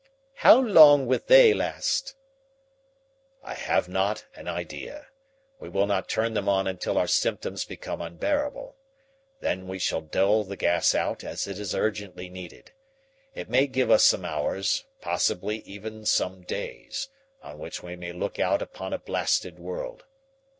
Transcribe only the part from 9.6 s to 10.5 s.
we shall dole